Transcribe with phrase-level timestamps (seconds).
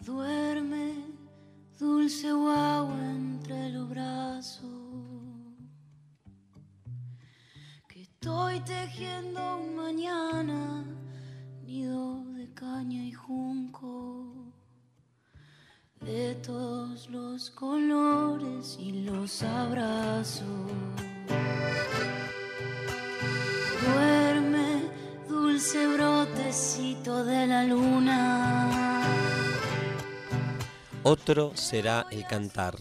[0.00, 0.94] Duerme,
[1.78, 4.64] dulce guagua entre los brazos.
[7.86, 9.49] Que estoy tejiendo
[31.12, 32.76] Otro será el cantar,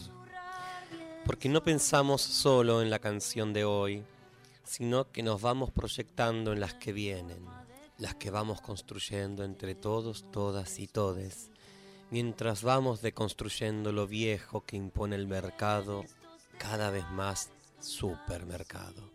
[1.25, 4.03] porque no pensamos solo en la canción de hoy,
[4.63, 7.43] sino que nos vamos proyectando en las que vienen,
[7.97, 11.49] las que vamos construyendo entre todos, todas y todes,
[12.11, 16.05] mientras vamos deconstruyendo lo viejo que impone el mercado,
[16.59, 17.49] cada vez más
[17.79, 19.09] supermercado.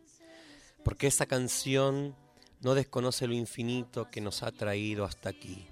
[0.82, 2.16] Porque esa canción
[2.62, 5.68] no desconoce lo infinito que nos ha traído hasta aquí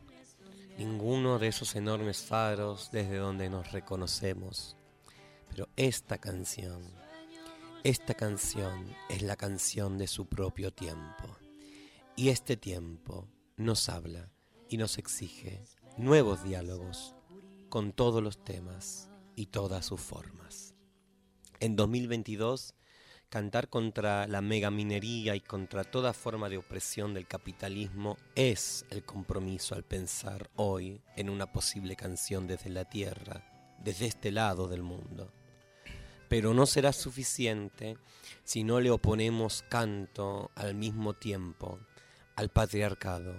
[0.78, 4.76] ninguno de esos enormes faros desde donde nos reconocemos.
[5.48, 6.82] Pero esta canción,
[7.84, 11.36] esta canción es la canción de su propio tiempo.
[12.16, 14.30] Y este tiempo nos habla
[14.68, 15.64] y nos exige
[15.96, 17.14] nuevos diálogos
[17.68, 20.74] con todos los temas y todas sus formas.
[21.60, 22.74] En 2022
[23.32, 29.74] Cantar contra la megaminería y contra toda forma de opresión del capitalismo es el compromiso
[29.74, 33.42] al pensar hoy en una posible canción desde la tierra,
[33.82, 35.32] desde este lado del mundo.
[36.28, 37.96] Pero no será suficiente
[38.44, 41.78] si no le oponemos canto al mismo tiempo
[42.36, 43.34] al patriarcado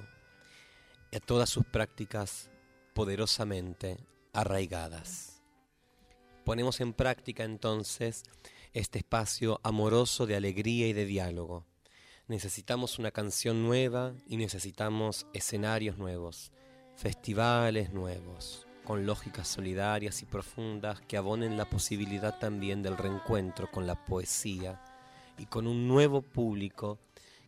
[1.11, 2.49] y a todas sus prácticas
[2.95, 3.99] poderosamente
[4.33, 5.43] arraigadas.
[6.43, 8.23] Ponemos en práctica entonces
[8.73, 11.63] este espacio amoroso de alegría y de diálogo.
[12.27, 16.51] Necesitamos una canción nueva y necesitamos escenarios nuevos,
[16.95, 23.85] festivales nuevos, con lógicas solidarias y profundas que abonen la posibilidad también del reencuentro con
[23.85, 24.81] la poesía
[25.37, 26.97] y con un nuevo público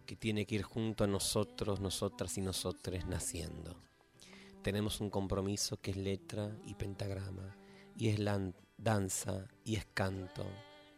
[0.05, 3.75] que tiene que ir junto a nosotros, nosotras y nosotres naciendo.
[4.61, 7.55] Tenemos un compromiso que es letra y pentagrama,
[7.97, 8.19] y es
[8.77, 10.45] danza y es canto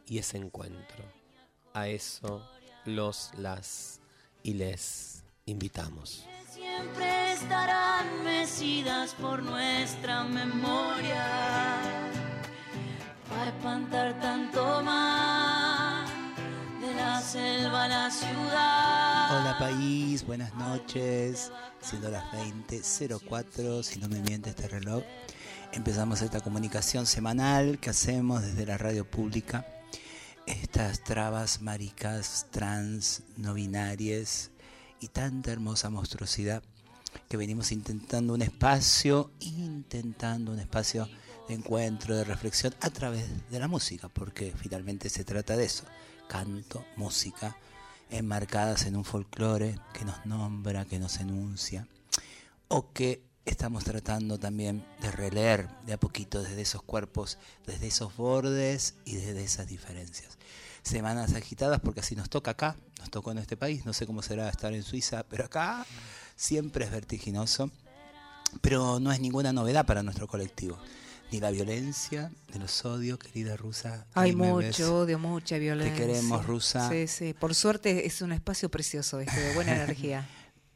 [0.07, 1.03] y ese encuentro.
[1.73, 2.41] A eso
[2.85, 3.99] los, las
[4.43, 6.25] y les invitamos.
[6.51, 11.81] Siempre estarán mecidas por nuestra memoria
[13.29, 16.09] para espantar tanto más
[16.81, 19.41] de la selva a la ciudad.
[19.41, 21.51] Hola país, buenas noches.
[21.81, 25.03] Siendo las 20.04, si no me miente este reloj,
[25.73, 29.65] empezamos esta comunicación semanal que hacemos desde la radio pública
[30.47, 34.51] estas trabas maricas, trans, no binarias
[34.99, 36.63] y tanta hermosa monstruosidad
[37.29, 41.07] que venimos intentando un espacio, intentando un espacio
[41.47, 45.83] de encuentro, de reflexión a través de la música, porque finalmente se trata de eso,
[46.27, 47.57] canto, música,
[48.09, 51.87] enmarcadas en un folclore que nos nombra, que nos enuncia,
[52.67, 58.15] o que estamos tratando también de releer de a poquito desde esos cuerpos, desde esos
[58.15, 60.36] bordes y desde esas diferencias.
[60.87, 64.21] Semanas agitadas porque así nos toca acá, nos tocó en este país, no sé cómo
[64.21, 65.85] será estar en Suiza, pero acá
[66.37, 67.69] siempre es vertiginoso,
[68.61, 70.77] pero no es ninguna novedad para nuestro colectivo.
[71.29, 74.07] Ni la violencia, ni los odios, querida Rusa.
[74.13, 75.93] Hay mucho odio, mucha violencia.
[75.93, 76.89] Te queremos, Rusa.
[76.89, 77.33] Sí, sí.
[77.33, 80.25] Por suerte es un espacio precioso este, de buena energía.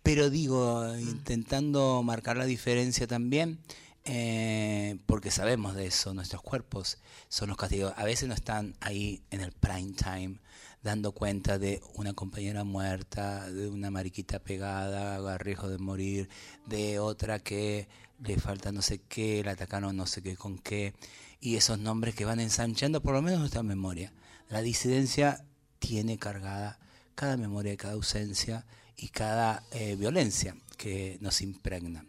[0.04, 3.60] Pero digo, intentando marcar la diferencia también,
[4.06, 6.98] eh, porque sabemos de eso, nuestros cuerpos
[7.30, 7.94] son los castigos.
[7.98, 10.40] A veces no están ahí en el prime time
[10.84, 16.30] dando cuenta de una compañera muerta, de una mariquita pegada, a riesgo de morir,
[16.66, 17.88] de otra que
[18.20, 20.94] le falta no sé qué, la atacaron no sé qué con qué,
[21.40, 24.14] y esos nombres que van ensanchando por lo menos nuestra memoria.
[24.50, 25.46] La disidencia
[25.80, 26.80] tiene cargada
[27.16, 28.66] cada memoria, cada ausencia
[28.96, 32.06] y cada eh, violencia que nos impregna.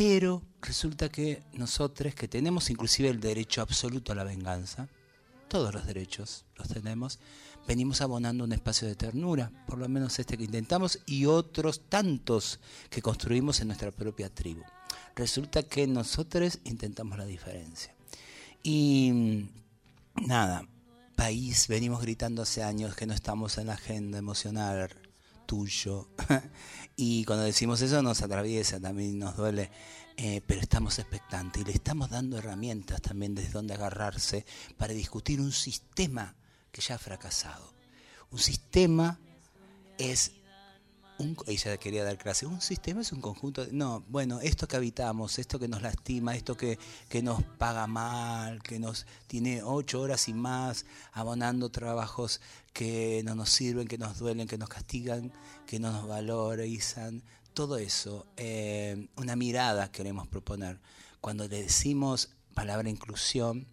[0.00, 4.88] Pero resulta que nosotros, que tenemos inclusive el derecho absoluto a la venganza,
[5.46, 7.18] todos los derechos los tenemos,
[7.68, 12.60] venimos abonando un espacio de ternura, por lo menos este que intentamos, y otros tantos
[12.88, 14.62] que construimos en nuestra propia tribu.
[15.16, 17.94] Resulta que nosotros intentamos la diferencia.
[18.62, 19.50] Y
[20.14, 20.66] nada,
[21.14, 24.96] país, venimos gritando hace años que no estamos en la agenda emocional
[25.50, 26.08] tuyo.
[27.00, 29.70] y cuando decimos eso nos atraviesa, también nos duele,
[30.18, 34.44] eh, pero estamos expectantes y le estamos dando herramientas también desde donde agarrarse
[34.76, 36.34] para discutir un sistema
[36.70, 37.72] que ya ha fracasado.
[38.30, 39.18] Un sistema
[39.96, 40.32] es
[41.16, 44.76] un, ella quería dar clase, un sistema es un conjunto, de, no, bueno, esto que
[44.76, 50.02] habitamos, esto que nos lastima, esto que, que nos paga mal, que nos tiene ocho
[50.02, 52.42] horas y más abonando trabajos
[52.72, 55.32] que no nos sirven, que nos duelen, que nos castigan,
[55.66, 57.22] que no nos valorizan,
[57.54, 60.80] todo eso, eh, una mirada queremos proponer.
[61.20, 63.66] Cuando le decimos palabra inclusión,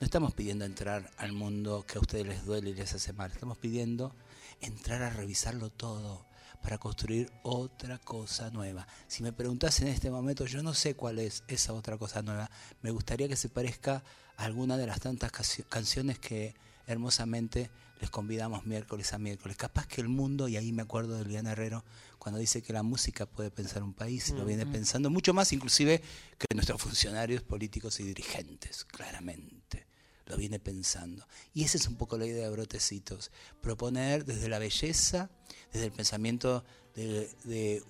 [0.00, 3.30] no estamos pidiendo entrar al mundo que a ustedes les duele y les hace mal,
[3.30, 4.14] estamos pidiendo
[4.60, 6.26] entrar a revisarlo todo
[6.62, 8.86] para construir otra cosa nueva.
[9.08, 12.50] Si me preguntas en este momento, yo no sé cuál es esa otra cosa nueva.
[12.82, 14.02] Me gustaría que se parezca
[14.36, 15.32] a alguna de las tantas
[15.68, 16.54] canciones que
[16.86, 17.70] hermosamente
[18.00, 19.56] les convidamos miércoles a miércoles.
[19.56, 21.84] Capaz que el mundo, y ahí me acuerdo de Liana Herrero,
[22.18, 26.02] cuando dice que la música puede pensar un país, lo viene pensando mucho más inclusive
[26.38, 29.86] que nuestros funcionarios políticos y dirigentes, claramente
[30.26, 31.26] lo viene pensando.
[31.54, 33.30] Y esa es un poco la idea de Brotecitos,
[33.60, 35.30] proponer desde la belleza,
[35.72, 36.64] desde el pensamiento
[36.94, 37.82] de,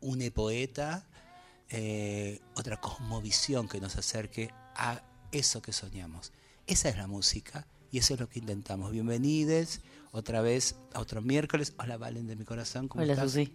[0.00, 1.06] un poeta,
[1.68, 6.32] eh, otra cosmovisión que nos acerque a eso que soñamos.
[6.66, 8.90] Esa es la música y eso es lo que intentamos.
[8.90, 9.80] Bienvenidos
[10.12, 11.74] otra vez a otro miércoles.
[11.78, 12.88] Hola Valen de mi corazón.
[12.88, 13.52] ¿cómo Hola Susi.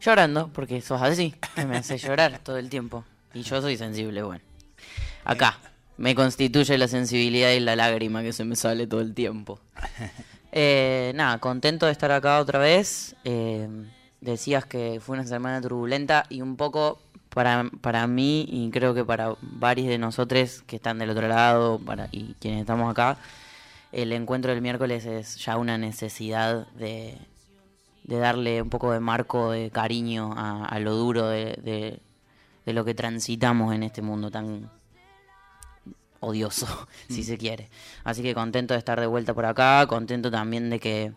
[0.00, 1.34] Llorando, porque sos así,
[1.68, 3.04] me hace llorar todo el tiempo.
[3.34, 4.44] Y yo soy sensible, bueno.
[5.24, 5.58] Acá
[5.98, 9.60] me constituye la sensibilidad y la lágrima que se me sale todo el tiempo.
[10.52, 13.14] Eh, nada, contento de estar acá otra vez.
[13.22, 13.68] Eh,
[14.20, 19.04] decías que fue una semana turbulenta y un poco para, para mí y creo que
[19.04, 23.16] para varios de nosotros que están del otro lado para, y quienes estamos acá,
[23.92, 27.18] el encuentro del miércoles es ya una necesidad de,
[28.04, 32.00] de darle un poco de marco de cariño a, lo duro de,
[32.64, 34.70] de lo que transitamos en este mundo tan
[36.20, 36.66] odioso,
[37.08, 37.24] si mm.
[37.24, 37.70] se quiere.
[38.04, 41.12] Así que contento de estar de vuelta por acá, contento también de que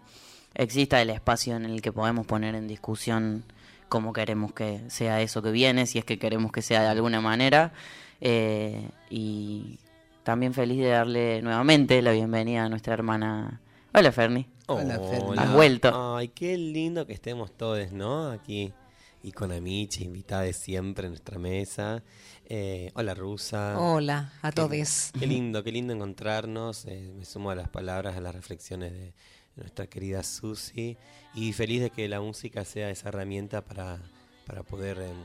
[0.56, 3.44] exista el espacio en el que podemos poner en discusión
[3.90, 7.22] cómo queremos que sea eso que viene, si es que queremos que sea de alguna
[7.22, 7.74] manera.
[8.22, 9.78] Eh, y
[10.24, 13.62] también feliz de darle nuevamente la bienvenida a nuestra hermana.
[13.94, 14.48] Hola, Ferni.
[14.68, 15.38] Hola, Ferni.
[15.38, 16.16] Has vuelto.
[16.16, 18.32] Ay, qué lindo que estemos todos, ¿no?
[18.32, 18.74] Aquí
[19.24, 22.04] y con Amichi, invitada de siempre en nuestra mesa.
[22.46, 23.80] Eh, hola Rusa.
[23.80, 25.12] Hola a todos.
[25.18, 26.86] Qué lindo, qué lindo encontrarnos.
[26.86, 29.14] Eh, me sumo a las palabras, a las reflexiones de
[29.56, 30.98] nuestra querida Susi.
[31.34, 34.00] Y feliz de que la música sea esa herramienta para,
[34.46, 35.16] para poder em,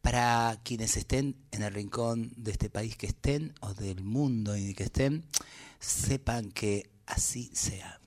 [0.00, 4.74] Para quienes estén en el rincón de este país que estén, o del mundo y
[4.74, 5.24] que estén,
[5.80, 8.00] sepan que así sea.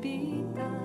[0.00, 0.80] Palpita.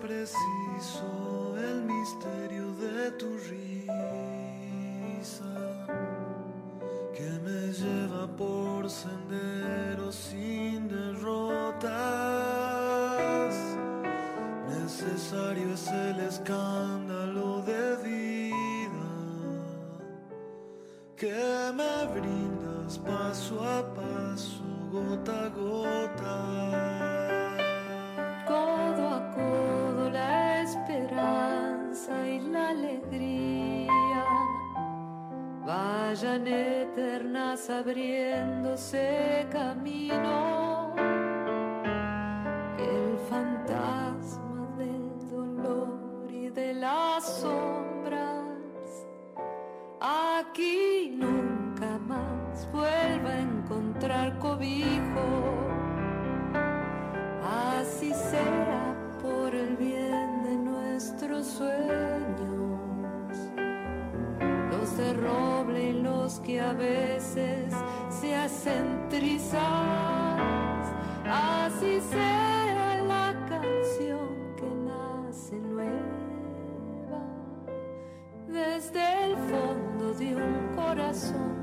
[0.00, 1.19] Preciso
[8.90, 11.90] senderos sin derrotas.
[14.68, 19.08] Necesario es el escándalo de vida
[21.16, 22.39] que me brindas
[36.20, 40.79] vayan eternas abriéndose camino
[72.00, 75.92] Así sea la canción que nace nueva.
[78.48, 81.59] Desde el fondo de un corazón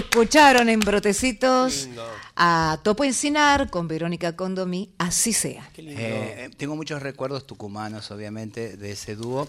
[0.00, 1.86] Escucharon en Brotecitos
[2.34, 5.68] a Topo Encinar con Verónica Condomí, así sea.
[5.74, 6.00] Qué lindo.
[6.00, 9.46] Eh, tengo muchos recuerdos tucumanos, obviamente, de ese dúo.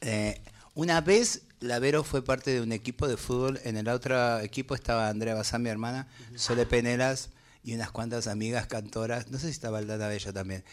[0.00, 0.40] Eh,
[0.74, 3.60] una vez la Vero fue parte de un equipo de fútbol.
[3.62, 7.30] En el otro equipo estaba Andrea Bazán, mi hermana, Sole Penelas
[7.62, 9.30] y unas cuantas amigas cantoras.
[9.30, 10.64] No sé si estaba Aldana Bella también.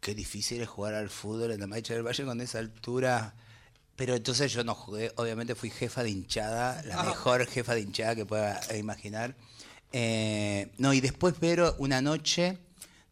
[0.00, 3.32] Qué difícil es jugar al fútbol en la Maicha del Valle con esa altura.
[3.96, 8.16] Pero entonces yo no jugué, obviamente fui jefa de hinchada, la mejor jefa de hinchada
[8.16, 9.36] que pueda imaginar.
[9.92, 12.58] Eh, no, y después Vero una noche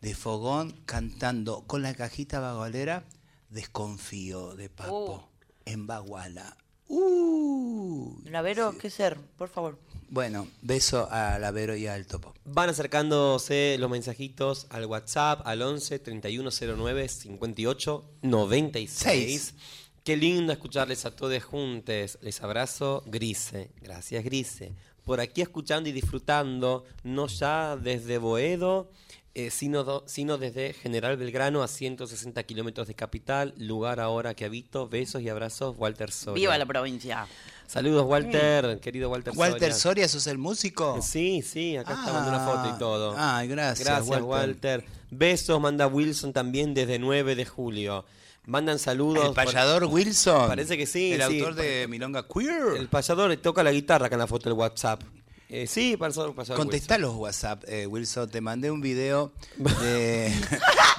[0.01, 3.05] de fogón cantando con la cajita bagualera
[3.51, 5.29] Desconfío de Papo Oh.
[5.65, 6.57] en Baguala.
[6.89, 9.17] Uh, La Vero, ¿qué ser?
[9.39, 9.79] Por favor.
[10.11, 12.35] bueno, beso a la Vero y al Topo.
[12.45, 18.91] Van acercándose los mensajitos al WhatsApp al 11 3109 58 96.
[18.93, 19.55] Seis.
[20.05, 22.19] Qué lindo escucharles a todos juntos.
[22.23, 23.71] Les abrazo, Grise.
[23.81, 24.73] Gracias, Grise.
[25.05, 28.91] Por aquí escuchando y disfrutando, no ya desde Boedo,
[29.35, 34.45] eh, sino, do- sino desde General Belgrano a 160 kilómetros de capital, lugar ahora que
[34.45, 34.89] habito.
[34.89, 36.35] Besos y abrazos, Walter Soria.
[36.41, 37.27] Viva la provincia.
[37.69, 39.75] Saludos, Walter, querido Walter, Walter Soria.
[39.75, 41.01] Soria, ¿sos el músico?
[41.01, 43.15] Sí, sí, acá está mandando una foto y todo.
[43.17, 44.25] Ay, gracias, Gracias, Walter.
[44.27, 44.85] Walter.
[45.11, 48.05] Besos, manda Wilson también desde 9 de julio.
[48.47, 49.27] Mandan saludos.
[49.29, 50.49] ¿El payador Wilson?
[50.49, 51.39] Parece que sí, ¿El sí.
[51.41, 52.77] autor de Milonga Queer?
[52.77, 55.03] El payador toca la guitarra acá en la foto del WhatsApp.
[55.49, 58.29] Eh, sí, payador, payador Contestá los WhatsApp, eh, Wilson.
[58.31, 59.33] Te mandé un video
[59.83, 60.33] de,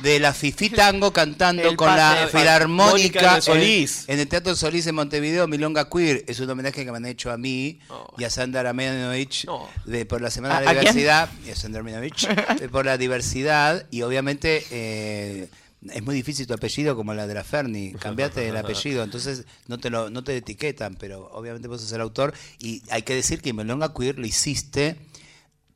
[0.04, 4.06] de la Fifi Tango cantando El con la de Filarmónica Solís.
[4.08, 6.24] En, en el Teatro Solís en Montevideo, Milonga Queer.
[6.28, 8.14] Es un homenaje que me han hecho a mí Oh.
[8.18, 9.68] y a Sandra Armenovich No.
[9.86, 10.76] de, por la Semana ¿A- de la a?
[10.76, 11.30] Diversidad.
[11.46, 12.26] Y a Sandra Armenovich
[12.62, 13.88] eh, por la diversidad.
[13.92, 14.64] Y obviamente.
[14.72, 15.50] eh,
[15.92, 19.80] es muy difícil tu apellido como la de la Ferni, cambiate el apellido, entonces no
[19.80, 23.42] te lo no te etiquetan, pero obviamente vos sos el autor y hay que decir
[23.42, 24.98] que Milonga Queer lo hiciste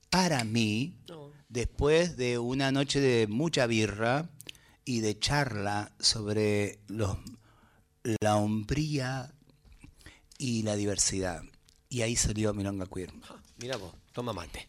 [0.10, 0.96] para mí,
[1.50, 4.30] después de una noche de mucha birra
[4.86, 7.18] y de charla sobre los,
[8.22, 9.34] la hombría
[10.38, 11.44] y la diversidad.
[11.90, 13.12] Y ahí salió Milonga Queer.
[13.58, 14.68] Mira vos, toma mate.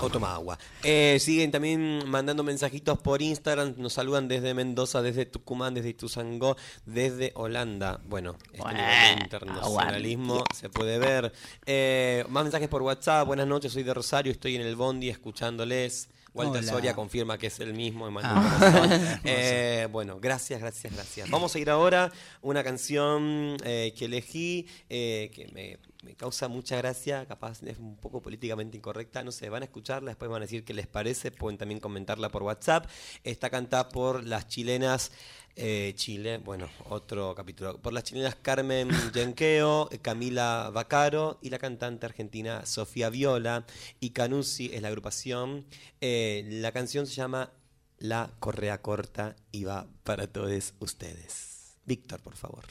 [0.00, 0.58] O toma agua.
[0.82, 3.74] Eh, siguen también mandando mensajitos por Instagram.
[3.78, 8.00] Nos saludan desde Mendoza, desde Tucumán, desde Ituzangó, desde Holanda.
[8.04, 10.56] Bueno, este Bueno, nivel de internacionalismo aguante.
[10.56, 11.32] se puede ver.
[11.66, 13.26] Eh, más mensajes por WhatsApp.
[13.26, 16.08] Buenas noches, soy de Rosario, estoy en el Bondi escuchándoles.
[16.36, 16.72] Walter Hola.
[16.72, 18.08] Soria confirma que es el mismo.
[18.22, 19.18] Ah.
[19.24, 21.30] Eh, bueno, gracias, gracias, gracias.
[21.30, 22.12] Vamos a ir ahora
[22.42, 27.96] una canción eh, que elegí, eh, que me, me causa mucha gracia, capaz es un
[27.96, 31.32] poco políticamente incorrecta, no sé, van a escucharla, después van a decir qué les parece,
[31.32, 32.86] pueden también comentarla por WhatsApp.
[33.24, 35.10] Está cantada por las chilenas.
[35.56, 37.80] eh, Chile, bueno, otro capítulo.
[37.80, 43.64] Por las chilenas Carmen Yenqueo, Camila Bacaro y la cantante argentina Sofía Viola.
[43.98, 45.66] Y Canusi es la agrupación.
[46.00, 47.52] Eh, la canción se llama
[47.98, 51.78] la correa corta y va para todos ustedes.
[51.84, 52.64] Víctor, por favor.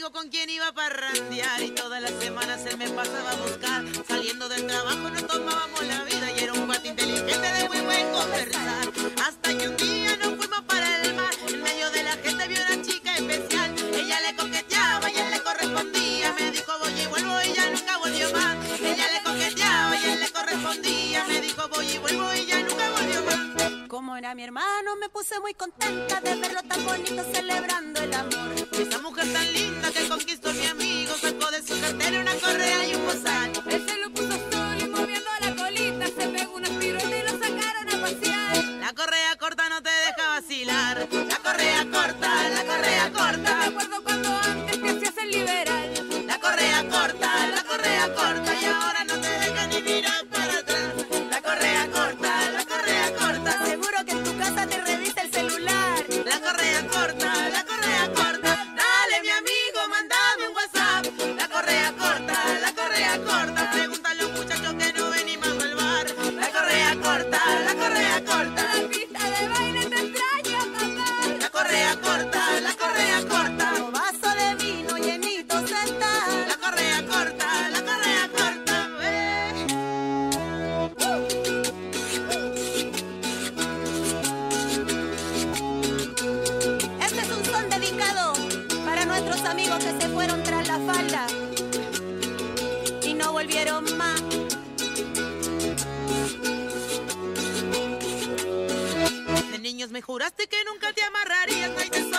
[0.00, 3.84] Con quien iba a parrandear y todas las semanas él me pasaba a buscar.
[4.08, 8.10] Saliendo del trabajo nos tomábamos la vida y era un cuate inteligente de muy buen
[8.10, 8.90] conversar.
[9.24, 12.58] Hasta que un día nos fuimos para el mar, en medio de la gente vio
[12.66, 13.74] una chica especial.
[13.94, 16.32] Ella le coqueteaba y él le correspondía.
[16.32, 18.56] Me dijo voy y vuelvo y ya nunca volvió más.
[18.80, 21.24] Ella le coqueteaba y él le correspondía.
[21.26, 22.51] Me dijo voy y vuelvo y ya.
[24.32, 28.54] Era mi hermano, me puse muy contenta de verlo tan bonito celebrando el amor.
[28.72, 32.94] Esa mujer tan linda que conquistó mi amigo sacó de su cartera una correa y
[32.94, 33.52] un bozal.
[33.66, 34.51] Él se lo puso
[99.92, 102.11] me juraste que nunca te amarrarías.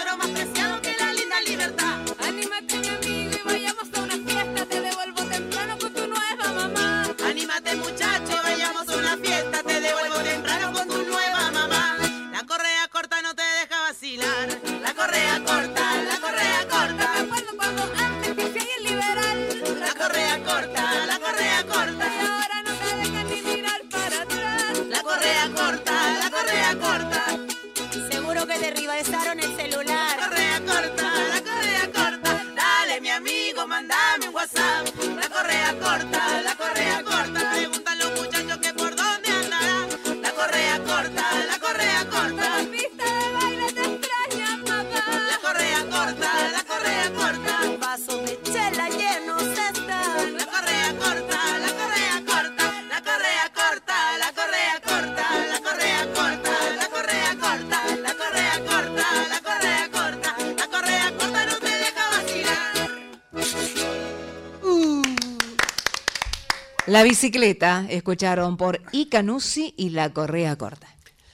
[67.03, 70.87] La bicicleta, escucharon por Icanusi y la correa corta.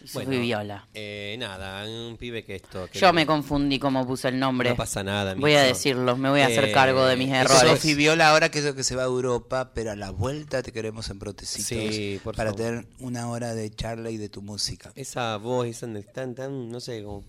[0.04, 0.88] Sofi Viola.
[0.96, 2.90] eh, nada, un pibe que esto.
[2.92, 4.72] que- Yo me confundí cómo puse el nombre.
[4.72, 5.36] No pasa nada.
[5.36, 7.70] Voy a decirlo, me voy a hacer Eh, cargo de mis eso errores.
[7.74, 11.08] Sofi Viola ahora que, que se va a Europa, pero a la vuelta te queremos
[11.12, 12.66] en Protecitos Sí, por para favor.
[12.66, 14.92] tener una hora de charla y de tu música.
[14.96, 17.24] Esa voz, esa tan, tan, no sé, como.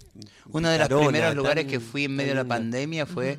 [0.51, 3.39] Uno de los primeros lugares tan- que fui en tan medio de la pandemia fue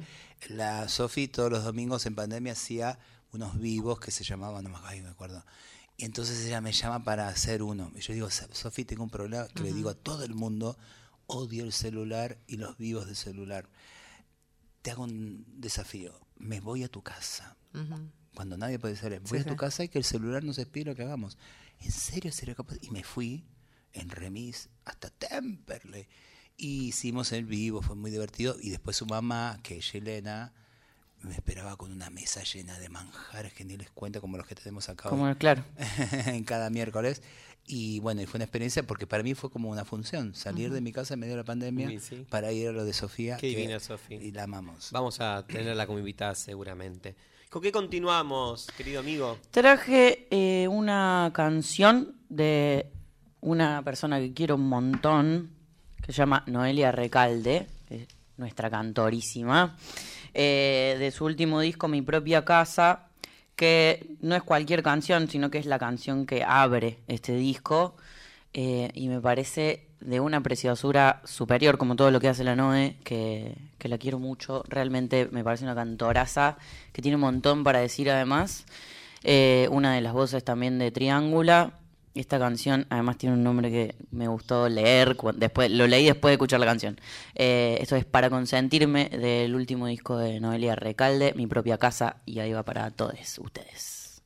[0.49, 2.99] la Sofi todos los domingos en pandemia hacía
[3.33, 5.45] unos vivos que se llamaban, no me ay, me acuerdo.
[5.97, 7.91] Y entonces ella me llama para hacer uno.
[7.95, 10.77] Y yo digo, Sofi, tengo un problema que le digo a todo el mundo,
[11.27, 13.69] odio el celular y los vivos de celular.
[14.81, 17.55] Te hago un desafío, me voy a tu casa.
[18.33, 19.55] Cuando nadie puede ser, voy Sí, a tu sí.
[19.57, 21.37] casa y que el celular nos espíe lo que hagamos.
[21.79, 22.77] ¿En serio sería capaz?
[22.81, 23.45] Y me fui
[23.93, 26.07] en remis hasta Temperley.
[26.57, 28.55] Y hicimos el vivo, fue muy divertido.
[28.59, 30.53] Y después su mamá, que es Yelena,
[31.23, 34.55] me esperaba con una mesa llena de manjares que ni les cuento, como los que
[34.55, 35.63] tenemos acá hoy, Como, claro.
[36.27, 37.21] en cada miércoles.
[37.67, 40.81] Y bueno, y fue una experiencia porque para mí fue como una función, salir de
[40.81, 42.25] mi casa en medio de la pandemia Sí, sí.
[42.29, 43.37] para ir a lo de Sofía.
[43.37, 44.15] Qué que- divina Sofi.
[44.15, 44.89] Y la amamos.
[44.91, 47.15] Vamos a tenerla como invitada seguramente.
[47.49, 49.37] ¿Con qué continuamos, querido amigo?
[49.51, 52.87] Traje eh, una canción de
[53.41, 55.51] una persona que quiero un montón,
[56.01, 58.07] que se llama Noelia Recalde, que es
[58.37, 59.77] nuestra cantorísima,
[60.33, 63.07] eh, de su último disco, Mi propia casa,
[63.55, 67.95] que no es cualquier canción, sino que es la canción que abre este disco,
[68.53, 72.97] eh, y me parece de una preciosura superior, como todo lo que hace la Noe,
[73.03, 74.63] que, que la quiero mucho.
[74.67, 76.57] Realmente me parece una cantoraza
[76.91, 78.65] que tiene un montón para decir además.
[79.23, 81.73] Eh, una de las voces también de Triángula.
[82.13, 86.33] Esta canción además tiene un nombre que me gustó leer, después lo leí después de
[86.33, 86.99] escuchar la canción.
[87.35, 92.39] Eh, esto es Para Consentirme del último disco de Noelia Recalde, Mi propia casa, y
[92.39, 94.21] ahí va para todos ustedes.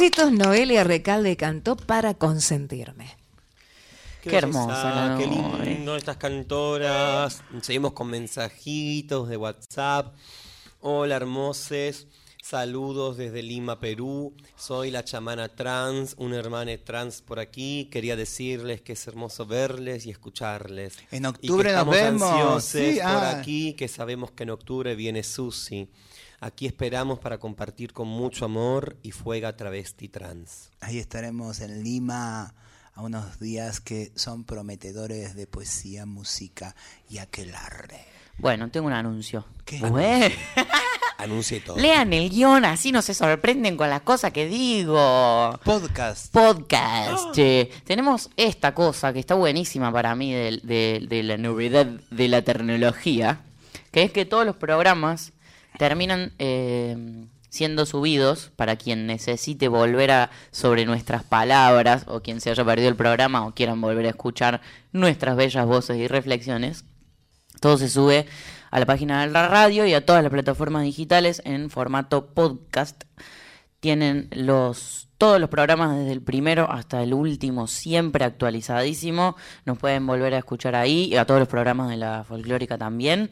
[0.00, 3.14] Brotecitos, Noelia Recalde cantó para consentirme.
[4.22, 7.42] Qué hermosa belleza, la Qué lindo estas cantoras.
[7.60, 10.14] Seguimos con mensajitos de WhatsApp.
[10.80, 12.06] Hola, hermoses.
[12.42, 14.34] Saludos desde Lima, Perú.
[14.56, 17.90] Soy la chamana trans, una hermana trans por aquí.
[17.92, 20.96] Quería decirles que es hermoso verles y escucharles.
[21.10, 22.22] En Y octubre que nos estamos vemos.
[22.22, 23.38] ansiosos Sí, por ah.
[23.38, 25.90] aquí, que sabemos que en octubre viene Susi.
[26.42, 30.70] Aquí esperamos para compartir con mucho amor y fuega travesti trans.
[30.80, 32.54] Ahí estaremos en Lima
[32.94, 36.74] a unos días que son prometedores de poesía, música
[37.10, 38.06] y aquelarre.
[38.38, 39.44] Bueno, tengo un anuncio.
[39.66, 39.80] ¿Qué?
[39.80, 40.32] Bue-
[41.18, 41.76] Anuncie todo.
[41.76, 45.60] Lean el guion, así no se sorprenden con las cosas que digo.
[45.62, 46.32] Podcast.
[46.32, 47.34] Podcast.
[47.34, 47.70] che.
[47.84, 52.40] Tenemos esta cosa que está buenísima para mí de, de- de la novedad de la
[52.40, 53.42] tecnología,
[53.90, 55.34] que es que todos los programas
[55.80, 56.94] terminan eh,
[57.48, 62.90] siendo subidos para quien necesite volver a sobre nuestras palabras o quien se haya perdido
[62.90, 64.60] el programa o quieran volver a escuchar
[64.92, 66.84] nuestras bellas voces y reflexiones.
[67.60, 68.26] Todo se sube
[68.70, 73.04] a la página de la radio y a todas las plataformas digitales en formato podcast.
[73.80, 79.34] Tienen los todos los programas desde el primero hasta el último, siempre actualizadísimo.
[79.64, 83.30] Nos pueden volver a escuchar ahí y a todos los programas de la folclórica también.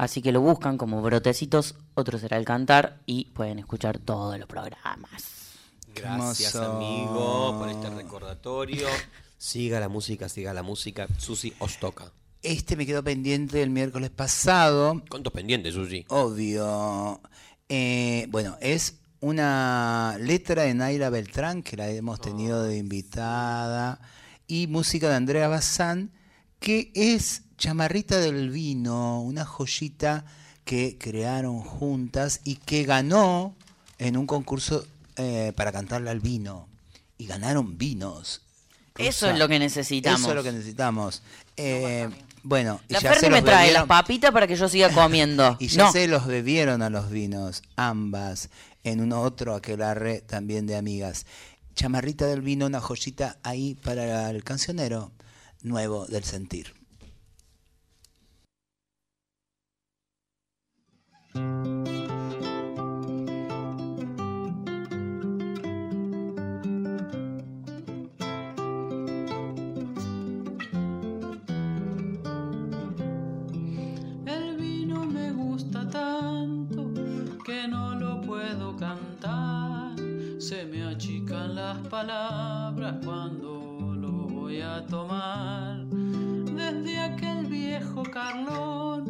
[0.00, 4.48] Así que lo buscan como brotecitos, otro será el cantar y pueden escuchar todos los
[4.48, 5.58] programas.
[5.94, 8.88] Gracias, amigo, por este recordatorio.
[9.36, 11.06] Siga la música, siga la música.
[11.18, 12.10] Susi os toca.
[12.40, 15.02] Este me quedó pendiente el miércoles pasado.
[15.10, 16.06] ¿Cuántos pendientes, Susi?
[16.08, 17.20] Obvio.
[17.68, 24.00] Eh, bueno, es una letra de Naira Beltrán, que la hemos tenido de invitada,
[24.46, 26.10] y música de Andrea Bazán,
[26.58, 30.24] que es Chamarrita del Vino, una joyita
[30.64, 33.54] que crearon juntas y que ganó
[33.98, 36.68] en un concurso eh, para cantarle al vino.
[37.18, 38.40] Y ganaron vinos.
[38.96, 40.20] Eso es lo que necesitamos.
[40.22, 41.22] Eso es lo que necesitamos.
[41.58, 42.08] Eh,
[42.42, 44.88] bueno, y La ya Ferdi se me trae bebieron- las papitas para que yo siga
[44.94, 45.56] comiendo.
[45.60, 45.92] y ya no.
[45.92, 48.48] se los bebieron a los vinos, ambas,
[48.84, 51.26] en un otro aquelarre también de amigas.
[51.74, 55.12] Chamarrita del vino, una joyita ahí para el cancionero
[55.62, 56.72] nuevo del sentir.
[56.72, 58.88] El vino me gusta
[59.90, 60.58] tanto que no lo puedo cantar.
[60.62, 61.19] Se me achican las
[81.90, 85.84] palabras cuando lo voy a tomar.
[85.86, 89.09] Desde aquel viejo Carlón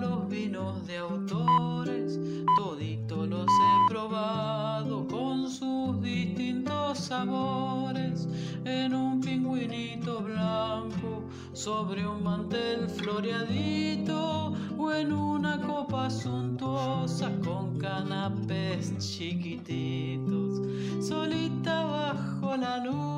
[0.00, 2.18] los vinos de autores,
[2.56, 8.28] todito los he probado con sus distintos sabores.
[8.64, 18.96] En un pingüinito blanco, sobre un mantel floreadito o en una copa suntuosa con canapés
[18.98, 20.60] chiquititos.
[21.00, 23.17] Solita bajo la luna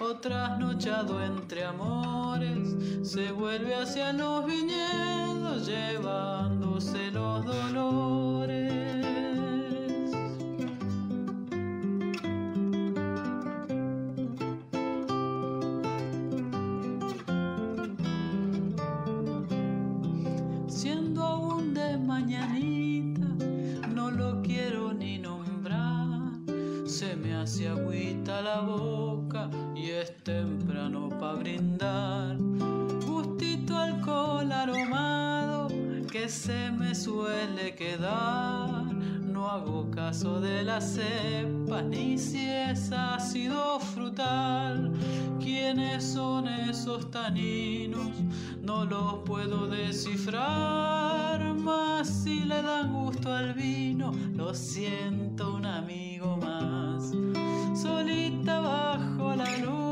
[0.00, 8.85] o trasnochado entre amores, se vuelve hacia los viñedos llevándose los dolores.
[37.06, 38.84] Suele quedar.
[39.22, 44.92] No hago caso de la cepa, ni si es ácido frutal.
[45.38, 48.10] ¿Quiénes son esos taninos?
[48.60, 56.36] No los puedo descifrar, mas si le dan gusto al vino, lo siento un amigo
[56.38, 57.12] más.
[57.80, 59.85] Solita bajo la o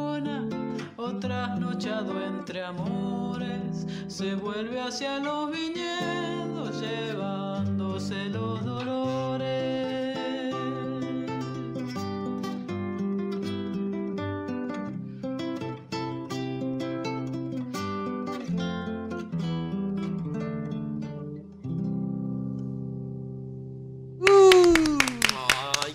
[1.20, 9.14] trasnochado entre amores, se vuelve hacia los viñedos llevándose los dolores.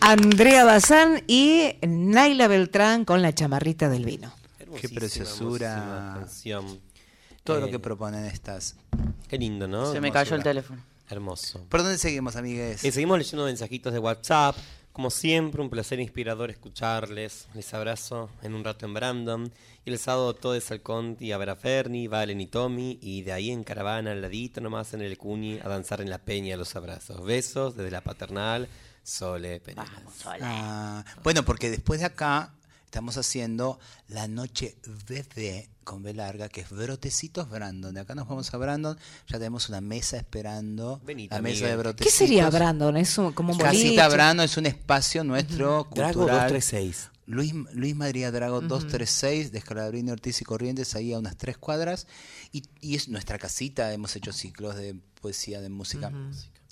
[0.02, 4.39] Andrea Bazán y Naila Beltrán con la chamarrita del vino.
[4.82, 6.16] Qué preciosura.
[6.20, 6.80] canción.
[7.44, 8.76] Todo lo Eh, que proponen estas.
[9.28, 9.92] Qué lindo, ¿no?
[9.92, 10.84] Se me cayó el teléfono.
[11.10, 11.66] Hermoso.
[11.70, 12.84] ¿Por dónde seguimos, amigues?
[12.84, 14.56] Y seguimos leyendo mensajitos de WhatsApp.
[14.92, 17.48] Como siempre, un placer inspirador escucharles.
[17.54, 19.52] Les abrazo en un rato en Brandon.
[19.86, 23.00] Y el sábado todo es al Conti, a ver a Ferni, Valen y Tommy.
[23.02, 26.18] Y de ahí en caravana, al ladito nomás en el Cuni, a danzar en la
[26.20, 27.24] peña los abrazos.
[27.24, 28.68] Besos desde la paternal,
[29.02, 29.86] Sole Pereira.
[30.42, 32.54] Ah, bueno, porque después de acá
[32.90, 34.76] estamos haciendo la noche
[35.08, 37.94] bebé con B larga, que es Brotecitos Brandon.
[37.94, 38.98] De acá nos vamos a Brandon,
[39.28, 41.00] ya tenemos una mesa esperando.
[41.06, 42.12] Venite, la mesa de ¿Qué Brotecitos.
[42.14, 42.98] ¿Qué sería Brandon?
[42.98, 44.08] Es un- como un Casita.
[44.08, 46.50] Brandon es un espacio nuestro Drago cultural.
[46.52, 47.10] 236.
[47.28, 52.08] Luis, Luis María Drago 236, de Escalabrini Ortiz y Corrientes, ahí a unas tres cuadras.
[52.52, 56.12] Y, y es nuestra casita, hemos hecho ciclos de poesía, de música.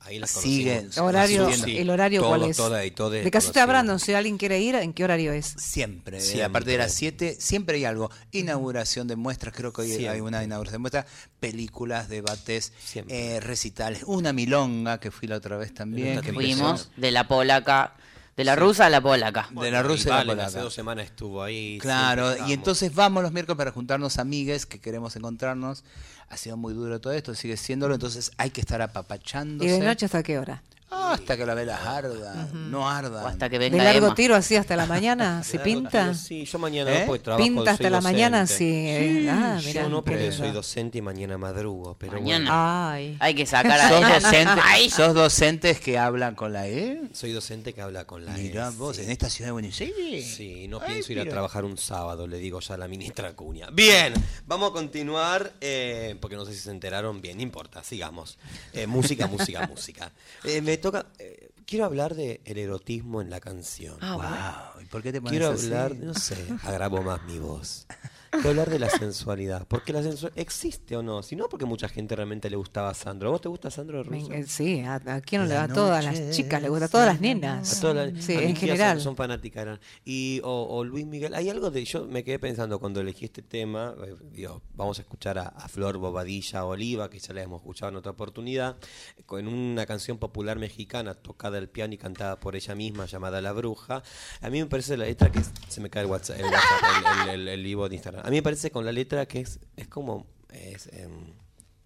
[0.08, 0.78] Ahí las Sigue.
[0.78, 0.98] conocimos.
[1.00, 2.58] Horario, Sí, el horario Todo, cuál es?
[2.58, 3.68] toda y todes de Casita conocimos.
[3.68, 5.54] Brandon, si alguien quiere ir, ¿en qué horario es?
[5.58, 6.44] Siempre, Siempre.
[6.46, 8.10] a partir de las 7, siempre hay algo.
[8.32, 10.22] Inauguración de muestras, creo que hoy hay Siempre.
[10.22, 11.06] una inauguración de muestras,
[11.40, 12.74] películas, debates,
[13.08, 14.04] eh, recitales.
[14.06, 16.22] Una milonga que fui la otra vez también.
[16.22, 17.96] Que Fuimos de la polaca,
[18.38, 19.50] de la rusa a la polaca.
[19.52, 20.46] de la Rusia y la polaca.
[20.48, 21.80] hace dos semanas estuvo ahí.
[21.82, 25.84] Claro, y entonces vamos los miércoles para juntarnos amigues que queremos encontrarnos.
[26.30, 29.72] Ha sido muy duro todo esto, sigue siéndolo, entonces hay que estar ¿Y apapachándose.
[29.72, 30.62] de noche hasta qué hora?
[30.90, 33.24] Hasta que la vela arda, no arda.
[33.24, 34.16] O hasta que ¿De venga largo Emma.
[34.16, 35.44] tiro así hasta la mañana?
[35.44, 36.14] ¿Se Claro, pinta?
[36.14, 37.06] Sí, yo mañana ¿Eh?
[37.08, 38.48] no, trabajo, ¿Pinta hasta soy la mañana?
[38.48, 38.64] Sí.
[38.88, 41.96] eh, ah, mirá, yo no, porque soy docente y mañana madrugo.
[42.00, 42.92] Pero Mañana.
[42.94, 43.18] Ay.
[43.20, 44.90] Hay que sacar a ¿Sos, docente- Ay.
[44.90, 46.96] sos docentes que hablan con la E?
[46.96, 49.04] bueno, soy docente que habla con la Mirá E, vos, sí.
[49.04, 50.26] en esta ciudad de Buenos Aires.
[50.36, 53.28] Sí, no Ay, pienso ir a trabajar un sábado, le digo ya a la ministra
[53.30, 53.70] Acuña.
[53.72, 54.14] Bien,
[54.46, 58.38] vamos a continuar, eh, porque no sé si se enteraron bien, no importa, sigamos.
[58.74, 60.12] Eh, música, música, música.
[60.44, 63.98] Eh, me toca, eh, quiero hablar del erotismo en la canción.
[64.02, 65.66] Ah, Wow, ¿y por qué te pones Quiero así?
[65.68, 67.88] hablar, no sé, agravo más mi voz.
[68.32, 69.66] Quiero hablar de la sensualidad.
[69.68, 71.24] Porque la sensualidad existe o no.
[71.24, 73.30] Si no, porque mucha gente realmente le gustaba a Sandro.
[73.30, 74.30] ¿A vos te gusta Sandro Russo?
[74.48, 77.08] Sí, a, a quién no le va a todas las chicas, le gusta a todas
[77.08, 77.80] las A nenas.
[77.80, 78.98] todas las- Sí, a en general.
[78.98, 79.62] Son, son fanáticas.
[79.64, 79.80] eran.
[80.06, 81.34] Y, o, o Luis Miguel.
[81.34, 81.84] Hay algo de.
[81.86, 83.94] Yo me quedé pensando cuando elegí este tema.
[84.06, 87.90] eh, digo, vamos a escuchar a, a Flor Bobadilla Oliva, que ya la hemos escuchado
[87.92, 88.78] en otra oportunidad.
[89.26, 93.52] Con una canción popular mexicana tocada al piano y cantada por ella misma, llamada La
[93.54, 94.04] Bruja.
[94.42, 95.42] A mí me parece la letra que.
[95.68, 98.17] se me cae el WhatsApp, el, WhatsApp, el- el- el vivo de Instagram.
[98.24, 100.28] A mí me parece con la letra que es, es como.
[100.52, 101.34] Es, em,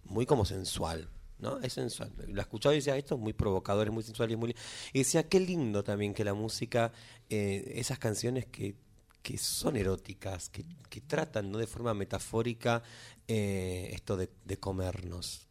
[0.05, 1.09] muy como sensual.
[1.39, 1.59] ¿no?
[1.59, 2.11] Es sensual.
[2.27, 4.49] La escuchaba y decía, esto es muy provocador, es muy sensual y muy...
[4.49, 4.55] li-".
[4.93, 6.91] Y decía, qué lindo también que la música,
[7.29, 8.75] eh, esas canciones que,
[9.23, 11.57] que son eróticas, que, que tratan ¿no?
[11.57, 12.83] de forma metafórica
[13.27, 15.50] eh, esto de comernos.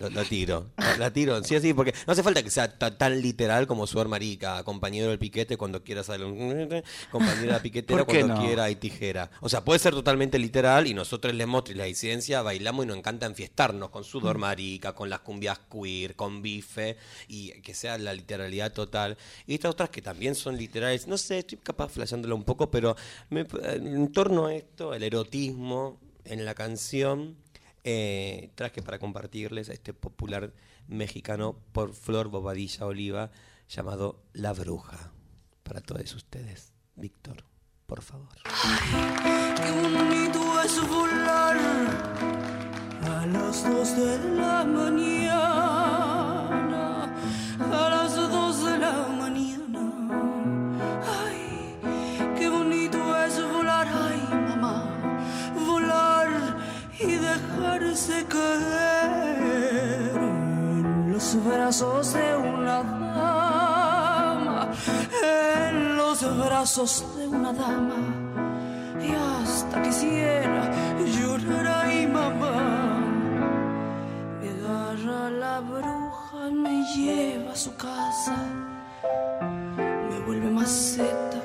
[0.00, 3.20] Lo, lo tiro, la, tiro, sí, sí, porque no hace falta que sea ta- tan
[3.20, 8.20] literal como Suar Marica, compañero del piquete cuando quiera salir un compañera piquetera ¿Por qué
[8.22, 8.46] cuando no?
[8.46, 9.30] quiera hay tijera.
[9.42, 13.26] O sea, puede ser totalmente literal y nosotros leemos la disidencia, bailamos y nos encanta
[13.26, 16.96] enfiestarnos con sudor marica, con las cumbias queer, con bife
[17.28, 19.18] y que sea la literalidad total.
[19.46, 22.96] Y estas otras que también son literales, no sé, estoy capaz flasheándolo un poco, pero
[23.28, 27.36] me- en torno a esto, el erotismo en la canción
[27.84, 30.52] eh, traje para compartirles a este popular
[30.86, 33.30] mexicano por Flor Bobadilla Oliva
[33.68, 35.12] llamado La Bruja.
[35.62, 36.72] Para todos ustedes.
[36.96, 37.44] Víctor,
[37.86, 38.36] por favor.
[39.56, 41.56] Qué bonito es volar
[43.02, 44.64] a las dos de la
[58.00, 64.70] dejarse caer en los brazos de una dama,
[65.22, 67.96] en los brazos de una dama.
[69.00, 73.00] Y hasta quisiera llorar ay mamá.
[74.40, 78.36] Me agarra la bruja me lleva a su casa.
[80.26, 81.40] Vuelve maceta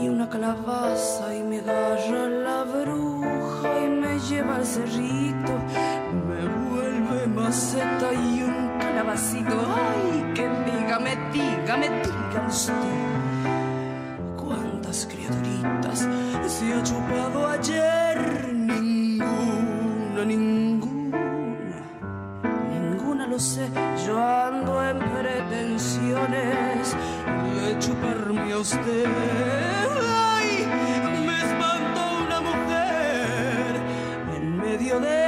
[0.00, 3.02] y una calabaza y me agarra la bruja.
[3.02, 3.11] me
[4.42, 5.52] lleva al cerrito.
[6.28, 9.54] Me vuelve maceta y un calabacito.
[9.76, 12.72] Ay, que dígame, dígame, dígame usted.
[14.36, 16.08] ¿Cuántas criaturitas
[16.46, 18.52] se ha chupado ayer?
[18.54, 21.18] Ninguna, ninguna.
[22.70, 23.68] Ninguna lo sé,
[24.06, 26.96] yo ando en pretensiones
[27.54, 30.01] de chuparme a usted.
[34.92, 35.21] En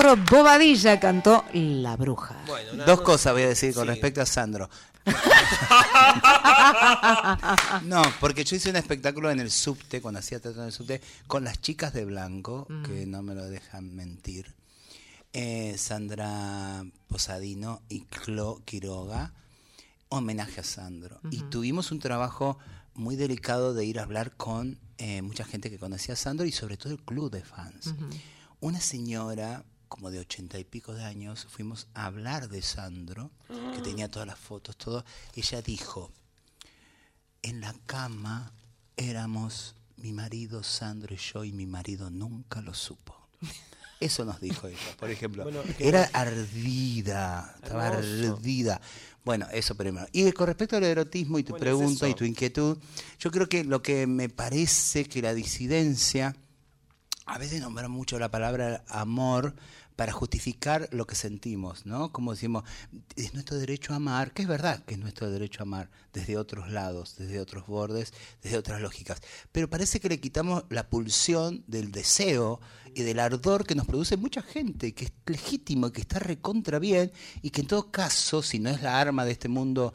[0.00, 2.36] Flor Bobadilla cantó La Bruja.
[2.84, 4.68] Dos cosas voy a decir con respecto a Sandro.
[7.84, 11.00] no, porque yo hice un espectáculo en el subte, cuando hacía teatro en el subte,
[11.28, 14.52] con las chicas de blanco, que no me lo dejan mentir.
[15.32, 19.32] Eh, Sandra Posadino y Clo Quiroga,
[20.08, 21.20] homenaje a Sandro.
[21.30, 22.58] Y tuvimos un trabajo
[22.94, 26.52] muy delicado de ir a hablar con eh, mucha gente que conocía a Sandro y
[26.52, 27.94] sobre todo el club de fans.
[28.60, 29.62] Una señora,
[29.94, 33.30] como de ochenta y pico de años, fuimos a hablar de Sandro,
[33.76, 35.04] que tenía todas las fotos, todo.
[35.36, 36.10] Ella dijo,
[37.42, 38.52] en la cama
[38.96, 43.14] éramos mi marido Sandro y yo y mi marido nunca lo supo.
[44.00, 45.44] Eso nos dijo ella, por ejemplo.
[45.44, 48.34] Bueno, es que- Era ardida, estaba Hermoso.
[48.36, 48.80] ardida.
[49.24, 50.06] Bueno, eso primero.
[50.12, 52.76] Y con respecto al erotismo y tu Bueno, es pregunta y tu inquietud,
[53.20, 56.34] yo creo que lo que me parece que la disidencia,
[57.24, 59.54] a veces nombra mucho la palabra amor
[59.96, 62.12] para justificar lo que sentimos, ¿no?
[62.12, 62.64] Como decimos,
[63.16, 66.36] es nuestro derecho a amar, que es verdad que es nuestro derecho a amar desde
[66.36, 69.20] otros lados, desde otros bordes, desde otras lógicas.
[69.52, 72.60] Pero parece que le quitamos la pulsión del deseo
[72.94, 77.12] y del ardor que nos produce mucha gente, que es legítimo, que está recontra bien
[77.42, 79.92] y que en todo caso, si no es la arma de este mundo,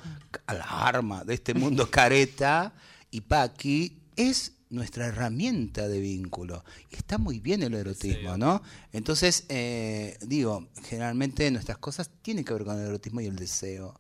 [0.48, 2.74] la arma de este mundo careta
[3.12, 6.64] y paqui, es nuestra herramienta de vínculo.
[6.92, 8.62] Y está muy bien el erotismo, ¿no?
[8.92, 14.00] Entonces, eh, digo, generalmente nuestras cosas tienen que ver con el erotismo y el deseo.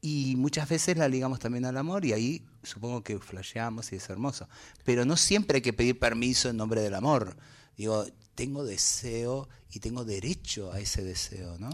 [0.00, 4.08] Y muchas veces la ligamos también al amor y ahí supongo que flasheamos y es
[4.08, 4.48] hermoso.
[4.84, 7.36] Pero no siempre hay que pedir permiso en nombre del amor.
[7.76, 11.70] Digo, tengo deseo y tengo derecho a ese deseo, ¿no?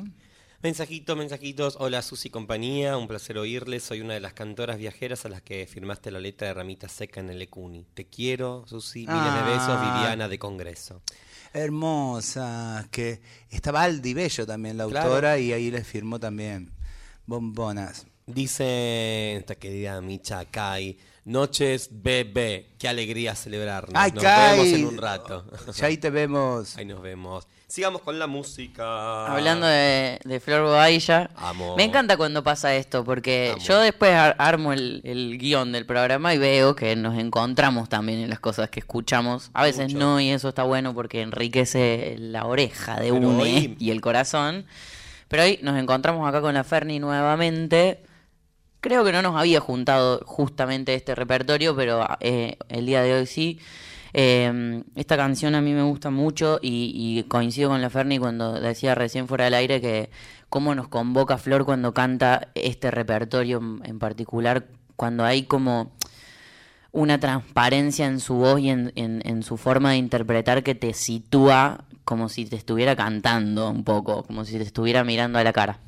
[0.68, 1.76] Mensajitos, mensajitos.
[1.78, 3.82] Hola Susi compañía, un placer oírles.
[3.82, 7.20] Soy una de las cantoras viajeras a las que firmaste la letra de ramita seca
[7.20, 7.84] en el Ecuni.
[7.92, 9.00] Te quiero, Susi.
[9.00, 9.98] Miles de besos, Ah.
[10.00, 11.02] Viviana de Congreso.
[11.52, 15.08] Hermosa, que estaba Aldi Bello también, la Claro.
[15.10, 16.72] autora, y ahí le firmó también.
[17.26, 18.06] Bombonas.
[18.26, 20.96] Dice esta querida Micha Kai.
[21.26, 23.92] Noches bebé, qué alegría celebrarnos.
[23.94, 24.58] Ay, nos Kai.
[24.58, 25.44] vemos en un rato.
[25.76, 26.74] Ya ahí te vemos.
[26.78, 27.46] Ahí nos vemos.
[27.66, 29.26] Sigamos con la música.
[29.26, 31.74] Hablando de, de Flor Boailla, Amo.
[31.76, 33.62] me encanta cuando pasa esto, porque Amo.
[33.64, 38.20] yo después ar- armo el, el guion del programa y veo que nos encontramos también
[38.20, 39.50] en las cosas que escuchamos.
[39.54, 39.98] A veces Mucho.
[39.98, 44.66] no, y eso está bueno porque enriquece la oreja de uno hoy- y el corazón.
[45.28, 48.04] Pero hoy nos encontramos acá con la Ferni nuevamente.
[48.80, 53.26] Creo que no nos había juntado justamente este repertorio, pero eh, el día de hoy
[53.26, 53.58] sí.
[54.16, 58.60] Eh, esta canción a mí me gusta mucho y, y coincido con la Ferni cuando
[58.60, 60.08] decía recién fuera del aire que
[60.48, 65.90] cómo nos convoca Flor cuando canta este repertorio en- particular, cuando hay como
[66.92, 70.92] una transparencia en su voz y en, en- en su forma de interpretar que te
[70.94, 75.52] sitúa como si te estuviera cantando un poco, como si te estuviera mirando a la
[75.52, 75.80] cara.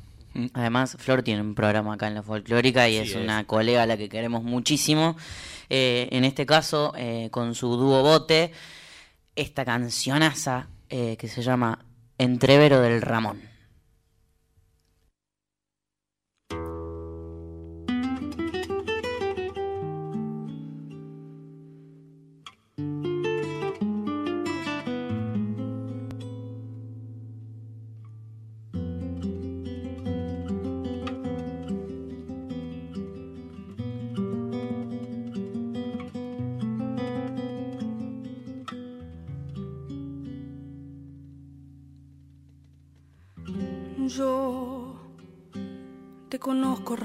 [0.53, 3.15] Además, Flor tiene un programa acá en la folclórica y es, es.
[3.15, 5.15] una colega a la que queremos muchísimo.
[5.69, 8.51] Eh, en este caso, eh, con su dúo bote.
[9.35, 11.85] esta cancionaza eh, que se llama
[12.17, 13.56] Entrevero del Ramón.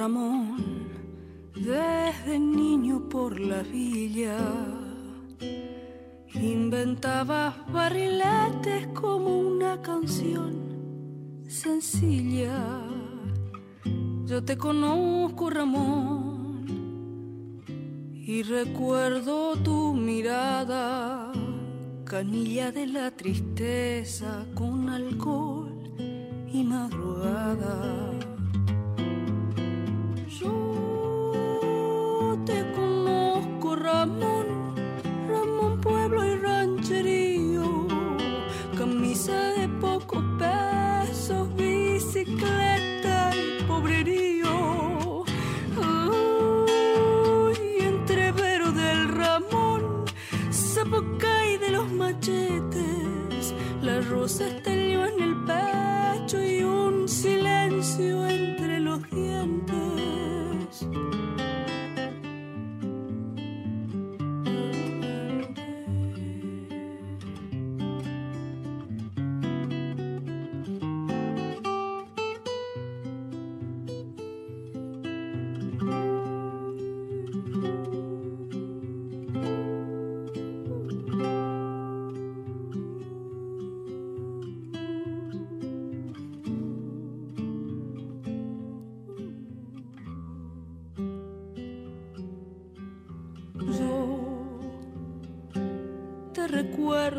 [0.03, 0.57] Ramón,
[1.55, 4.37] desde niño por la villa.
[6.35, 12.81] Inventabas barriletes como una canción sencilla.
[14.25, 16.67] Yo te conozco, Ramón,
[18.13, 21.31] y recuerdo tu mirada,
[22.03, 25.95] canilla de la tristeza con alcohol
[26.53, 28.02] y madrugada.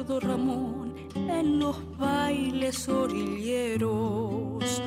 [0.04, 4.82] Recuerdo, Ramón, en los bailes orilleros,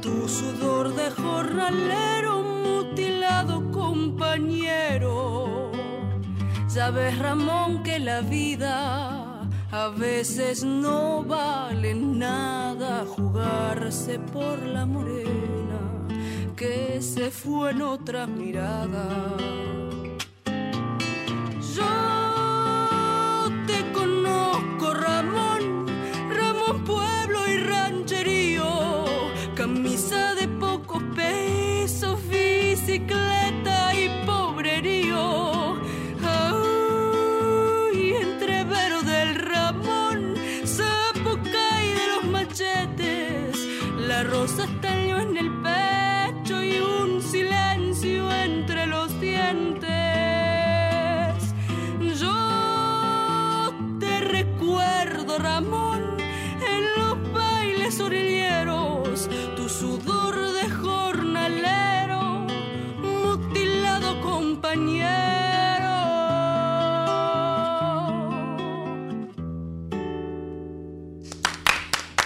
[0.00, 5.70] tu sudor de jornalero, mutilado compañero.
[6.68, 16.06] Ya ves, Ramón, que la vida a veces no vale nada jugarse por la morena
[16.56, 19.36] que se fue en otra mirada.
[44.24, 45.50] Rosa estalló en el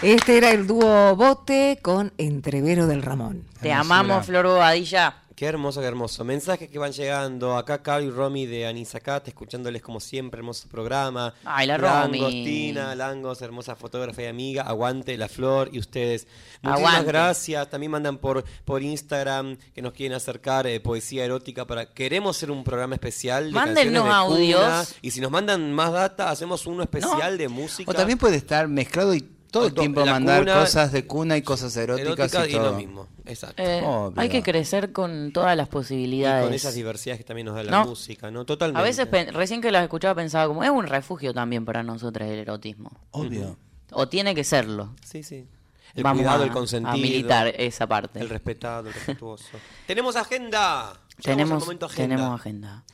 [0.03, 3.45] Este era el dúo Bote con Entrevero del Ramón.
[3.61, 5.23] Te amamos, Flor Bobadilla.
[5.35, 6.25] Qué hermoso, qué hermoso.
[6.25, 7.57] Mensajes que van llegando.
[7.57, 11.35] Acá Caro y Romy de Anisacate, escuchándoles como siempre, hermoso programa.
[11.45, 12.19] Ay, la Romy.
[12.19, 14.63] Langostina, Langos, hermosa fotógrafa y amiga.
[14.63, 16.27] Aguante la Flor y ustedes.
[16.63, 17.07] Muchísimas Aguante.
[17.13, 17.71] gracias.
[17.71, 21.93] También mandan por, por Instagram que nos quieren acercar eh, poesía erótica para.
[21.93, 23.47] Queremos hacer un programa especial.
[23.47, 24.71] De Mándennos canciones de cuna.
[24.71, 24.95] audios.
[25.03, 27.91] Y si nos mandan más data, hacemos uno especial de música.
[27.91, 31.37] O también puede estar mezclado y todo el tiempo la mandar cuna, cosas de cuna
[31.37, 32.71] y cosas eróticas erótica y y todo.
[32.71, 33.09] lo mismo.
[33.27, 33.63] Exacto.
[33.63, 34.21] Eh, Obvio.
[34.21, 36.45] hay que crecer con todas las Y posibilidades.
[36.45, 37.85] con esas diversidades que también nos da la No.
[37.87, 38.45] música, ¿no?
[38.45, 38.81] Totalmente.
[38.81, 42.39] A veces, recién que las escuchaba, pensaba como, es un refugio también para nosotras el
[42.39, 42.91] erotismo.
[43.11, 43.57] Obvio.
[43.93, 44.95] O tiene que serlo.
[45.05, 45.47] Sí, sí.
[45.95, 46.93] El Vamos cuidado, a- el consentido.
[46.93, 48.21] a militar esa parte.
[48.21, 49.45] El respetado, el respetuoso.
[49.87, 50.93] ¡Tenemos agenda!
[51.23, 52.17] Tenemos, momento agenda.
[52.17, 52.85] tenemos agenda.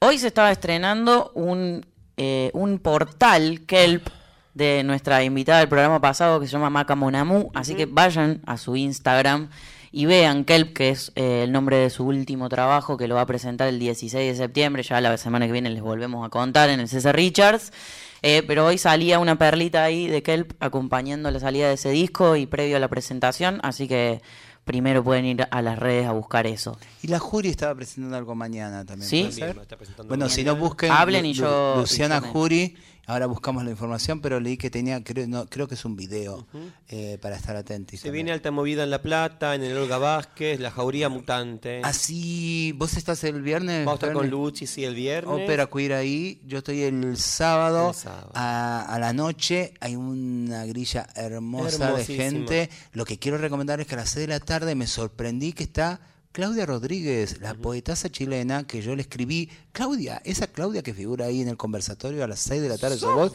[0.00, 1.86] Hoy se estaba estrenando un,
[2.16, 4.08] eh, un portal Kelp
[4.54, 7.50] de nuestra invitada del programa pasado que se llama Maca Monamu.
[7.54, 9.48] Así que vayan a su Instagram
[9.92, 13.22] y vean Kelp, que es eh, el nombre de su último trabajo, que lo va
[13.22, 14.82] a presentar el 16 de septiembre.
[14.82, 17.72] Ya la semana que viene les volvemos a contar en el César Richards.
[18.22, 22.36] Eh, pero hoy salía una perlita ahí de Kelp acompañando la salida de ese disco
[22.36, 23.60] y previo a la presentación.
[23.62, 24.20] Así que
[24.64, 26.78] primero pueden ir a las redes a buscar eso.
[27.02, 29.08] Y la Jury estaba presentando algo mañana también.
[29.08, 29.20] ¿Sí?
[29.22, 29.58] ¿puede ser?
[29.58, 32.20] Está presentando Bueno, si no busquen Hablen y Lu- yo Luciana.
[32.20, 35.96] Jury, Ahora buscamos la información, pero leí que tenía, creo, no, creo que es un
[35.96, 36.46] video
[36.86, 37.98] eh, para estar atentos.
[37.98, 41.80] Se viene alta movida en La Plata, en el Olga Vázquez, la Jauría Mutante.
[41.82, 43.84] Así, vos estás el viernes.
[43.84, 44.30] Vamos a estar con?
[44.30, 45.42] Luchi, sí, el viernes.
[45.42, 46.40] Ópera Queer ahí.
[46.46, 48.30] Yo estoy el sábado, El sábado.
[48.34, 49.74] A, a la noche.
[49.80, 52.70] Hay una grilla hermosa de gente.
[52.92, 55.62] Lo que quiero recomendar es que a las 6 de la tarde me sorprendí que
[55.62, 56.00] está
[56.32, 59.48] Claudia Rodríguez, la poetasa chilena que yo le escribí.
[59.70, 62.98] Claudia, esa Claudia que figura ahí en el conversatorio a las 6 de la tarde.
[62.98, 63.32] ¿sos vos?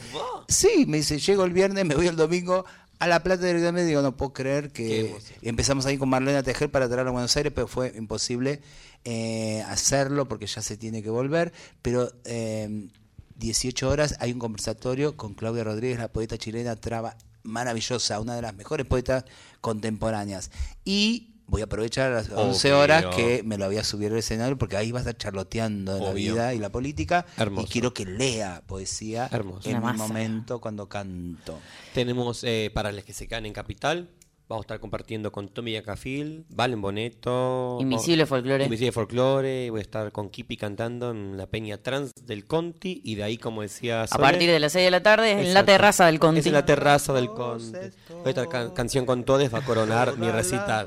[0.48, 2.66] Sí, me dice, llego el viernes, me voy el domingo.
[2.98, 6.86] A La Plata directamente digo, no puedo creer que empezamos ahí con Marlena Tejer para
[6.86, 8.60] traerla a Buenos Aires, pero fue imposible
[9.04, 11.52] eh, hacerlo porque ya se tiene que volver.
[11.80, 12.88] Pero eh,
[13.36, 17.16] 18 horas hay un conversatorio con Claudia Rodríguez, la poeta chilena, traba
[17.46, 19.24] maravillosa, una de las mejores poetas
[19.60, 20.50] contemporáneas.
[20.84, 22.80] Y voy a aprovechar las 11 Obvio.
[22.80, 26.00] horas que me lo había subido al escenario porque ahí va a estar charloteando de
[26.00, 27.26] la vida y la política.
[27.36, 27.66] Hermoso.
[27.66, 29.68] Y quiero que lea poesía Hermoso.
[29.68, 29.96] en masa.
[29.96, 31.58] momento cuando canto.
[31.94, 34.08] Tenemos eh, para los que se quedan en Capital.
[34.48, 37.78] Vamos a estar compartiendo con Tommy Yacafil, Valen Boneto.
[37.80, 38.62] Invisible Folclore.
[38.62, 39.70] Invisible Folklore.
[39.70, 43.00] Voy a estar con Kipi cantando en la Peña Trans del Conti.
[43.04, 45.64] Y de ahí, como decía A partir de las 6 de la tarde en la
[45.64, 46.38] terraza del Conti.
[46.38, 47.90] Es en la terraza del Conte.
[48.08, 50.86] Voy a estar can- canción con todes, va a coronar mi recital.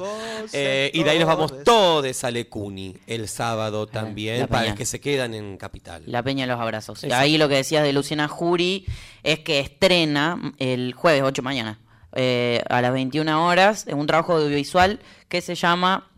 [0.54, 4.86] Eh, y de ahí nos vamos todos a Lecuni el sábado también, para los que
[4.86, 6.04] se quedan en Capital.
[6.06, 7.04] La Peña de los Abrazos.
[7.04, 7.24] Y Exacto.
[7.26, 8.86] ahí lo que decías de Luciana Jury
[9.22, 11.78] es que estrena el jueves 8 mañana
[12.14, 16.10] eh, a las 21 horas un trabajo audiovisual que se llama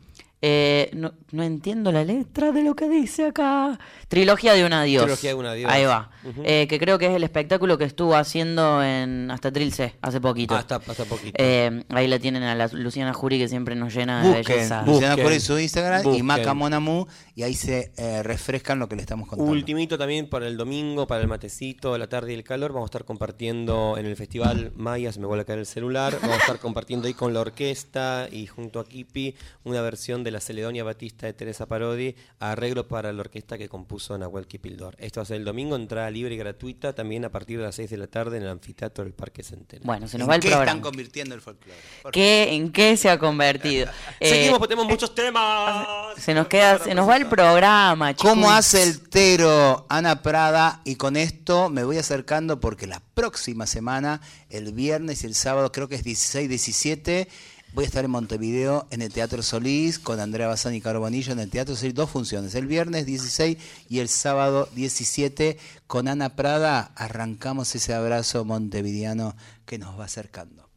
[0.44, 3.78] eh, no, no entiendo la letra de lo que dice acá.
[4.08, 5.04] Trilogía de un adiós.
[5.04, 5.72] Trilogía de un adiós.
[5.72, 6.10] Ahí va.
[6.44, 10.56] Eh, que creo que es el espectáculo que estuvo haciendo en hasta Trilce hace poquito.
[10.56, 11.34] Hasta, hasta poquito.
[11.38, 14.84] Eh, ahí la tienen a la Luciana Jury que siempre nos llena de Busquen, belleza.
[14.84, 15.22] Luciana.
[15.22, 16.24] Juárez su Instagram y.
[16.24, 19.52] Maca Monamu y ahí se eh, refrescan lo que le estamos contando.
[19.52, 22.74] Ultimito también para el domingo, para el matecito, la tarde y el calor.
[22.74, 26.18] Vamos a estar compartiendo en el festival Maya, se me vuelve a caer el celular.
[26.20, 30.31] Vamos a estar compartiendo ahí con la orquesta y junto a Kipi una versión de
[30.32, 34.96] la Celedonia Batista de Teresa Parodi, arreglo para la orquesta que compuso Nahuel Kipildor.
[35.00, 37.76] Esto va a ser el domingo, entrada libre y gratuita, también a partir de las
[37.76, 39.86] 6 de la tarde en el anfiteatro del Parque Centenario.
[39.86, 40.72] Bueno, se nos ¿En va el qué programa.
[40.72, 41.78] están convirtiendo el folclore?
[42.12, 43.90] ¿Qué, ¿En qué se ha convertido?
[44.20, 45.88] Eh, Seguimos porque tenemos muchos temas.
[46.18, 48.30] Se nos queda, se nos va el programa, chicos.
[48.30, 50.82] ¿Cómo hace el tero Ana Prada?
[50.86, 55.72] Y con esto me voy acercando porque la próxima semana, el viernes y el sábado,
[55.72, 57.28] creo que es 16, 17,
[57.74, 61.32] voy a estar en Montevideo en el Teatro Solís con Andrea Bazán y Caro Bonillo
[61.32, 63.58] en el Teatro Solís, dos funciones, el viernes 16
[63.90, 65.58] y el sábado 17
[65.88, 66.92] con Ana Prada.
[66.96, 70.70] Arrancamos ese abrazo montevideano que nos va acercando.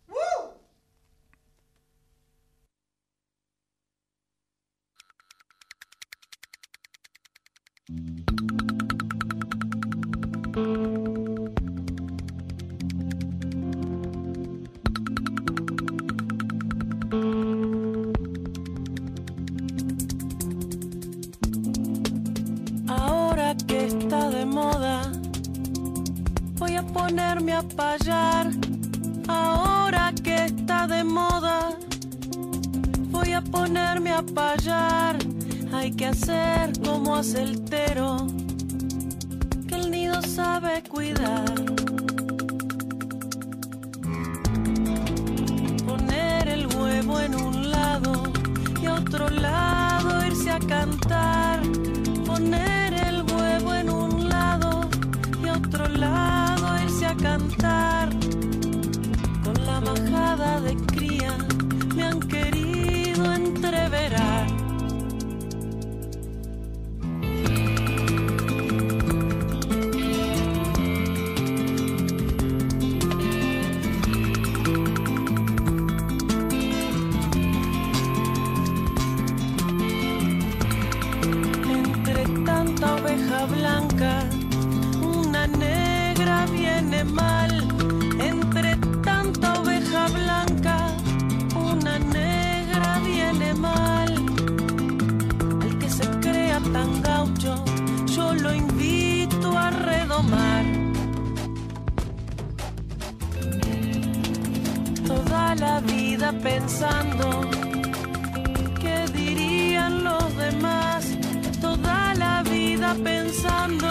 [23.67, 25.11] Que está de moda,
[26.59, 28.51] voy a ponerme a payar.
[29.29, 31.77] Ahora que está de moda,
[33.11, 35.17] voy a ponerme a payar.
[35.73, 38.27] Hay que hacer como hace el tero,
[39.67, 41.55] que el nido sabe cuidar.
[45.87, 48.13] Poner el huevo en un lado
[48.81, 51.61] y a otro lado irse a cantar.
[52.25, 52.74] Poner
[59.45, 61.37] Con la majada de cría
[61.95, 64.47] me han querido entreverar.
[81.69, 84.25] Entre tanta oveja blanca,
[85.03, 87.43] una negra viene mal.
[105.65, 107.27] La vida pensando
[108.83, 111.01] qué dirían los demás.
[111.61, 113.89] Toda la vida pensando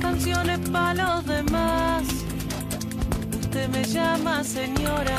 [0.00, 2.02] canciones para los demás.
[3.40, 5.18] Usted me llama señora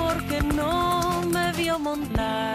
[0.00, 2.53] porque no me vio montar.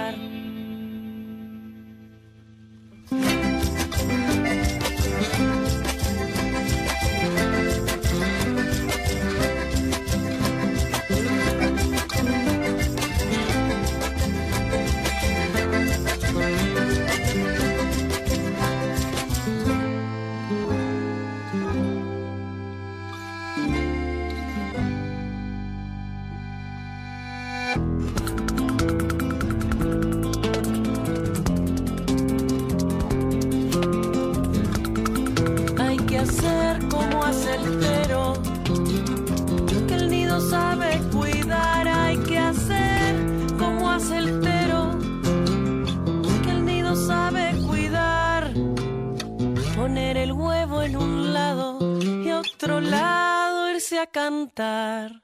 [54.01, 55.23] A cantar.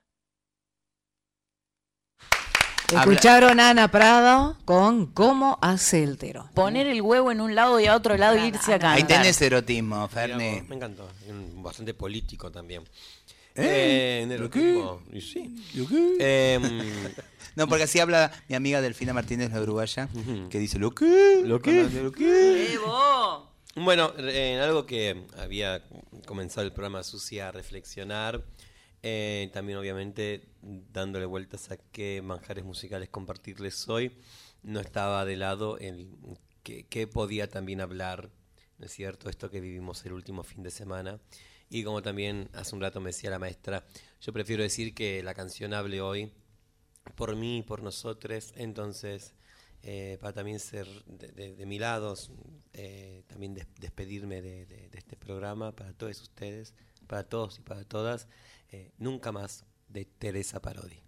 [2.94, 6.50] Escucharon a Ana Prado con ¿Cómo hace el tero?
[6.54, 8.98] Poner el huevo en un lado y a otro lado y irse a cantar.
[8.98, 10.62] Ahí tenés erotismo, Ferni.
[10.68, 11.10] Me encantó.
[11.56, 12.84] Bastante político también.
[13.56, 14.20] ¿Eh?
[14.24, 15.56] en ¿Lo erotismo, y sí.
[15.74, 16.54] ¿Lo qué?
[16.56, 17.14] Em,
[17.56, 20.10] No, porque así habla mi amiga Delfina Martínez, la uruguaya,
[20.50, 21.42] que dice, ¿lo qué?
[21.46, 21.90] ¿Lo qué?
[21.90, 22.74] ¿Lo qué?
[22.74, 23.50] ¡Evo!
[23.76, 25.82] Bueno, en algo que había
[26.26, 28.44] comenzado el programa Susi a reflexionar,
[29.08, 30.50] eh, también obviamente
[30.92, 34.12] dándole vueltas a qué manjares musicales compartirles hoy,
[34.64, 36.10] no estaba de lado el
[36.64, 38.32] que, que podía también hablar,
[38.80, 39.30] ¿no es cierto?
[39.30, 41.20] Esto que vivimos el último fin de semana.
[41.70, 43.86] Y como también hace un rato me decía la maestra,
[44.22, 46.32] yo prefiero decir que la canción hable hoy
[47.16, 49.34] por mí, por nosotros, entonces
[49.84, 52.16] eh, para también ser de, de- de mi lado,
[52.74, 56.74] eh, también des- despedirme de, de- este programa para todos ustedes,
[57.08, 58.28] para todos y para todas,
[58.98, 61.06] Nunca más de Teresa Parodi.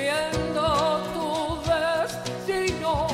[0.00, 1.28] Cumpliendo tu
[1.68, 3.06] destino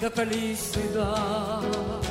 [0.00, 2.03] de felicidad.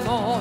[0.00, 0.31] before.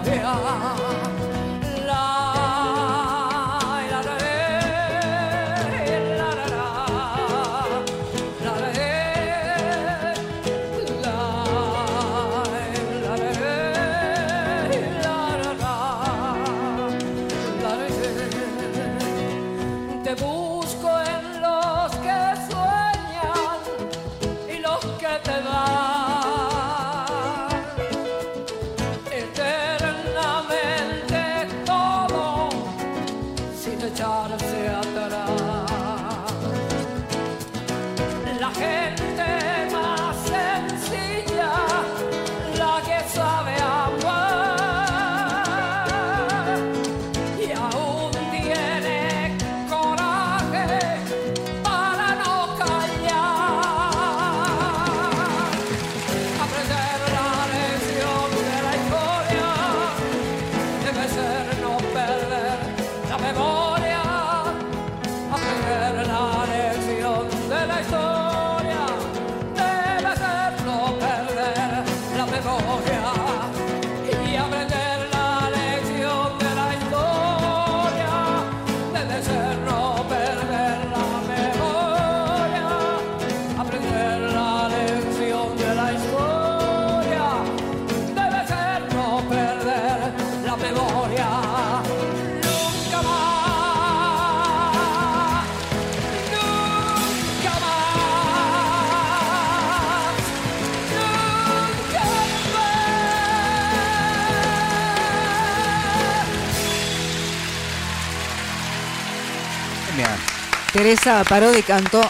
[110.81, 112.01] Teresa Parodi cantó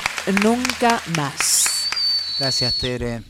[0.42, 1.66] Nunca Más.
[2.40, 3.22] Gracias, Tere.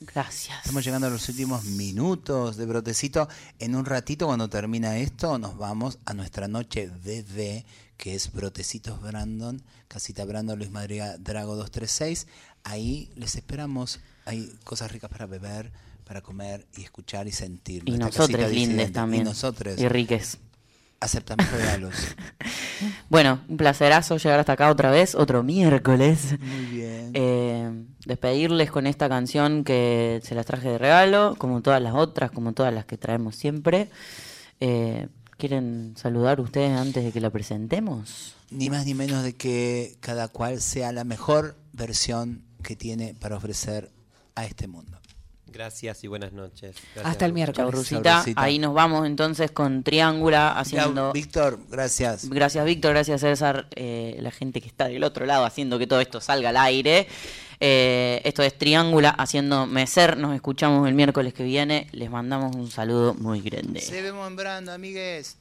[0.00, 0.56] Gracias.
[0.60, 3.28] Estamos llegando a los últimos minutos de Brotecito.
[3.58, 7.66] En un ratito, cuando termina esto, nos vamos a nuestra noche bebé
[7.98, 12.26] que es Brotecitos Brandon, Casita Brandon, Luis Madriga, Drago 236.
[12.64, 14.00] Ahí les esperamos.
[14.24, 15.70] Hay cosas ricas para beber,
[16.06, 17.82] para comer y escuchar y sentir.
[17.84, 19.24] Y nosotros lindes también.
[19.24, 19.78] Y nosotros.
[19.78, 20.38] Y riques.
[21.00, 21.94] Aceptamos regalos.
[23.08, 26.36] Bueno, un placerazo llegar hasta acá otra vez, otro miércoles.
[26.40, 27.10] Muy bien.
[27.14, 32.30] Eh, despedirles con esta canción que se las traje de regalo, como todas las otras,
[32.30, 33.90] como todas las que traemos siempre.
[34.60, 38.34] Eh, ¿Quieren saludar ustedes antes de que la presentemos?
[38.50, 43.36] Ni más ni menos de que cada cual sea la mejor versión que tiene para
[43.36, 43.92] ofrecer
[44.34, 44.97] a este mundo.
[45.52, 46.76] Gracias y buenas noches.
[46.94, 47.56] Gracias, Hasta el miércoles.
[47.56, 48.18] Chau, Rusita.
[48.18, 48.42] Rosita.
[48.42, 51.12] Ahí nos vamos entonces con Triángula haciendo...
[51.12, 52.28] Víctor, gracias.
[52.28, 56.00] Gracias Víctor, gracias César, eh, la gente que está del otro lado haciendo que todo
[56.00, 57.08] esto salga al aire.
[57.60, 62.70] Eh, esto es Triángula haciendo Mecer, nos escuchamos el miércoles que viene, les mandamos un
[62.70, 63.80] saludo muy grande.
[63.80, 65.36] Se vemos en Brando, amigues.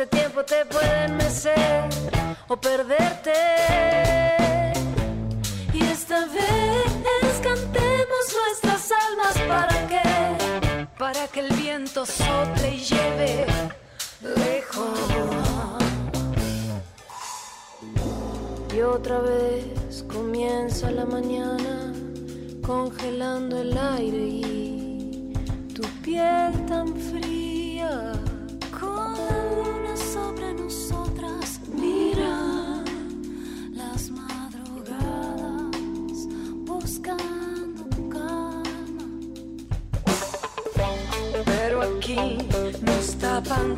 [0.00, 1.88] Este tiempo te pueden mecer
[2.46, 3.32] o perderte.
[5.72, 13.46] Y esta vez cantemos nuestras almas para que, para que el viento sople y lleve
[14.36, 15.00] lejos.
[18.72, 21.92] Y otra vez comienza la mañana
[22.64, 25.32] congelando el aire y
[25.74, 27.47] tu piel tan fría.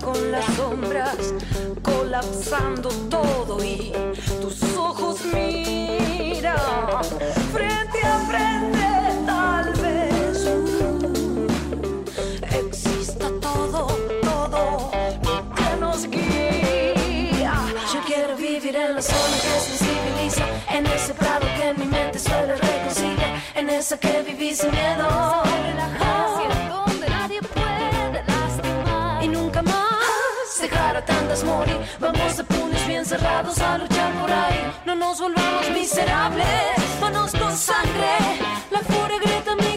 [0.02, 1.34] Con las sombras,
[1.82, 3.92] colapsando todo y
[4.40, 6.56] tus ojos miran
[7.52, 8.99] frente a frente,
[20.80, 25.08] en ese prado que en mi mente suele reconciliar, en esa que viví sin miedo.
[26.74, 31.80] donde nadie puede lastimar y nunca más dejar a tantas morir.
[31.98, 34.60] Vamos de puños bien cerrados a luchar por ahí.
[34.86, 38.12] No nos volvamos miserables, manos con sangre.
[38.70, 39.69] La furia grita mi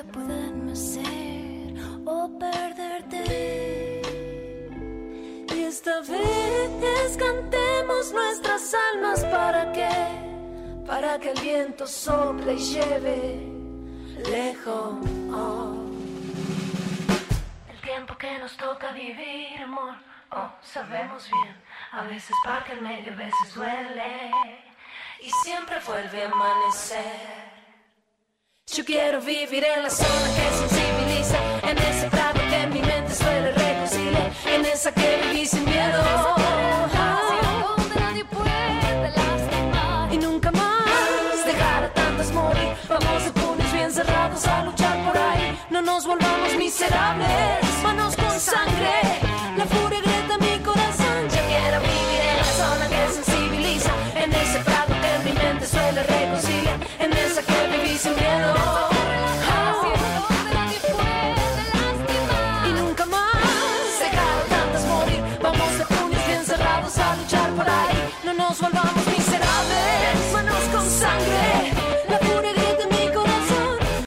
[0.00, 1.74] te pueden mecer
[2.06, 4.02] o perderte
[5.54, 9.90] Y esta vez cantemos nuestras almas para que
[10.86, 13.46] Para que el viento sople y lleve
[14.30, 14.94] lejos
[17.68, 19.96] El tiempo que nos toca vivir, amor,
[20.30, 21.56] oh, sabemos bien.
[21.92, 24.30] A veces parte el medio, a veces duele.
[25.20, 27.49] Y siempre vuelve a amanecer.
[28.72, 33.50] Yo quiero vivir en la zona que sensibiliza, en ese prado que mi mente suele
[33.50, 36.00] reconciliar, en esa que viví sin miedo.
[40.12, 42.68] y nunca más dejar a tantas morir.
[42.88, 45.58] Vamos de puños bien cerrados a luchar por ahí.
[45.70, 48.92] No nos volvamos miserables, manos con sangre.
[49.56, 49.66] La